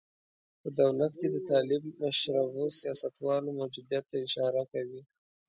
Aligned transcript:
په 0.61 0.69
دولت 0.79 1.11
کې 1.19 1.27
د 1.31 1.37
طالب 1.51 1.81
مشربو 2.01 2.63
سیاستوالو 2.79 3.49
موجودیت 3.59 4.03
ته 4.11 4.17
اشاره 4.27 4.63
کوي. 4.71 5.01